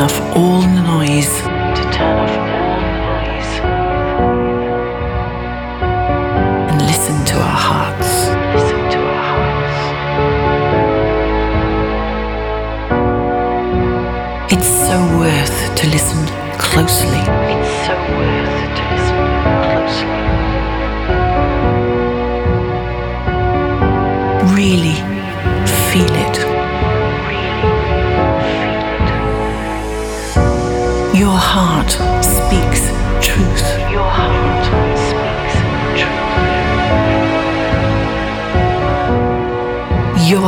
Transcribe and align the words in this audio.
turn 0.00 0.08
off 0.08 0.36
all 0.36 0.62
noise. 0.62 1.42
To 1.42 1.82
turn 1.92 2.16
off 2.18 2.36
all 2.38 2.80
noise. 3.04 3.52
And 6.70 6.80
listen 6.86 7.24
to 7.26 7.36
our 7.36 7.58
hearts. 7.68 8.10
Listen 8.54 8.80
to 8.94 8.98
our 8.98 9.22
hearts. 9.32 9.78
It's 14.54 14.70
so 14.88 14.96
worth 15.18 15.74
to 15.76 15.86
listen 15.88 16.20
closely. 16.58 17.22
It's 17.52 17.86
so 17.86 17.94
worth. 18.16 18.39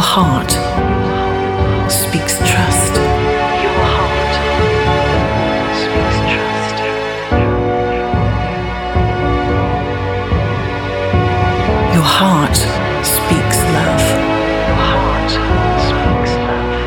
Your 0.00 0.08
heart 0.08 0.52
speaks 1.92 2.38
trust. 2.38 2.94
Your 3.64 3.84
heart 3.92 4.34
speaks 5.76 6.18
trust. 6.32 6.76
Your 11.92 12.08
heart 12.16 12.56
speaks 13.04 13.58
love. 13.76 14.06
Your 14.70 14.80
heart 14.88 15.30
speaks 15.86 16.32
love. 16.48 16.78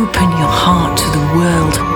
Open 0.00 0.28
your 0.38 0.54
heart 0.64 0.96
to 0.96 1.06
the 1.10 1.24
world. 1.36 1.95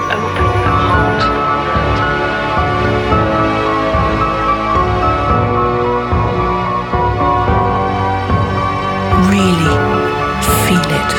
Feel 10.70 10.92
it. 11.02 11.12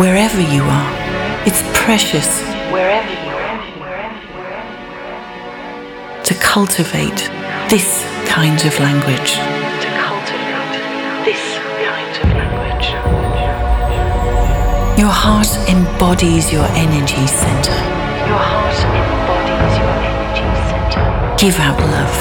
Wherever 0.00 0.40
you 0.40 0.62
are, 0.62 0.92
it's 1.46 1.62
precious 1.72 2.42
Wherever 2.72 3.12
you 3.26 3.30
are. 3.30 3.46
to 6.24 6.34
cultivate 6.34 7.30
this 7.70 8.04
kind 8.26 8.60
of 8.68 8.72
language. 8.80 9.30
To 9.84 9.90
cultivate 10.02 10.74
this 11.28 11.44
kind 11.86 12.14
of 12.22 12.28
language. 12.40 12.88
Your 14.98 15.14
heart 15.24 15.50
embodies 15.68 16.52
your 16.52 16.66
energy 16.84 17.26
center. 17.28 17.78
Your 18.26 18.42
heart 18.50 19.15
Give 21.38 21.58
out 21.60 21.78
love, 21.78 22.16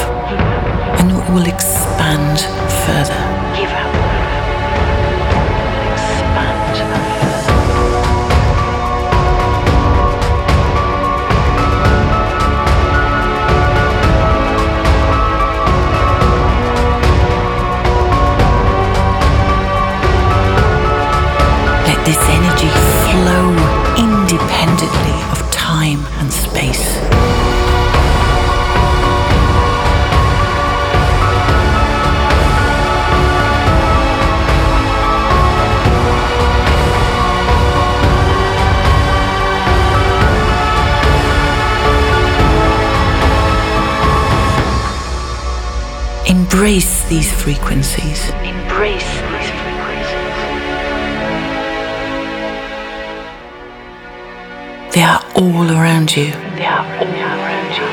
and 1.00 1.10
it 1.10 1.30
will 1.32 1.48
expand 1.48 2.40
further. 2.86 3.24
Give 3.56 3.72
out 3.72 3.94
love. 3.96 4.26
Expand 5.94 6.78
further. 7.22 7.56
Let 21.88 22.00
this 22.06 22.22
energy 22.30 22.70
Embrace 46.56 47.04
these 47.10 47.30
frequencies. 47.34 48.30
Embrace 48.30 49.04
these 49.04 49.50
frequencies. 49.60 50.32
They 54.94 55.02
are 55.02 55.22
all 55.36 55.70
around 55.70 56.16
you. 56.16 56.32
They 56.56 56.66
are 56.66 56.86
all 56.96 57.14
around 57.28 57.72
you. 57.76 57.88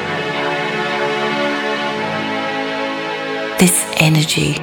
This 3.59 3.85
energy 3.97 4.55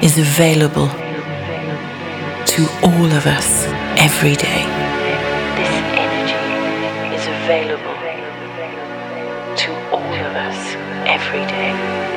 is 0.00 0.16
available 0.16 0.88
to 2.46 2.68
all 2.84 3.06
of 3.18 3.26
us 3.26 3.66
every 3.98 4.36
day. 4.36 4.62
This 5.58 5.74
energy 5.98 7.16
is 7.16 7.26
available 7.26 7.98
to 9.56 9.70
all 9.90 10.14
of 10.14 10.36
us 10.36 10.76
every 11.04 11.44
day. 11.46 12.09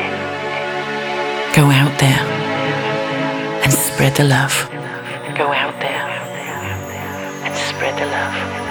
Go 1.54 1.70
out 1.70 2.00
there 2.00 2.20
and 3.64 3.72
spread 3.72 4.16
the 4.16 4.24
love. 4.24 4.68
Go 5.38 5.54
out 5.54 5.80
there 5.80 6.10
and 7.46 7.56
spread 7.56 7.96
the 8.00 8.08
love. 8.08 8.63